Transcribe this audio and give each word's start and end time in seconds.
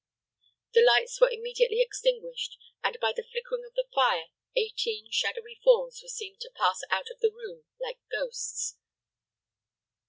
The 0.73 0.81
lights 0.81 1.21
were 1.21 1.29
immediately 1.29 1.79
extinguished, 1.79 2.57
and, 2.83 2.97
by 2.99 3.13
the 3.15 3.21
flickering 3.21 3.65
of 3.67 3.75
the 3.75 3.85
fire, 3.93 4.29
eighteen 4.55 5.11
shadowy 5.11 5.61
forms 5.63 5.99
were 6.01 6.09
seen 6.09 6.37
to 6.39 6.49
pass 6.55 6.81
out 6.89 7.11
of 7.11 7.19
the 7.19 7.29
room 7.31 7.65
like 7.79 7.99
ghosts. 8.11 8.77